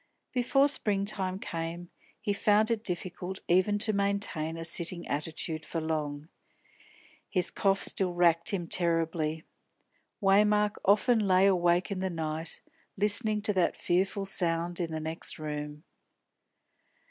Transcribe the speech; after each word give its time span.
Before 0.33 0.67
springtime 0.67 1.37
came 1.37 1.91
he 2.19 2.33
found 2.33 2.71
it 2.71 2.83
difficult 2.83 3.41
even 3.47 3.77
to 3.77 3.93
maintain 3.93 4.57
a 4.57 4.65
sitting 4.65 5.07
attitude 5.07 5.63
for 5.63 5.79
long. 5.79 6.27
His 7.29 7.51
cough 7.51 7.83
still 7.83 8.15
racked 8.15 8.49
him 8.49 8.65
terribly. 8.67 9.43
Waymark 10.19 10.77
often 10.83 11.19
lay 11.27 11.45
awake 11.45 11.91
in 11.91 11.99
the 11.99 12.09
night, 12.09 12.61
listening 12.97 13.43
to 13.43 13.53
that 13.53 13.77
fearful 13.77 14.25
sound 14.25 14.79
in 14.79 14.91
the 14.91 14.99
next 14.99 15.37
room. 15.37 15.83